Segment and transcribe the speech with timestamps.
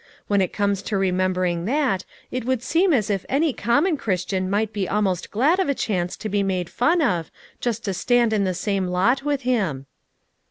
[0.25, 4.25] When it comes to remember ing that, it would seem as if any common Chris
[4.25, 7.93] tian might be almost glad of a chance to be made fun of, just to
[7.93, 9.85] stand in the same lot with him."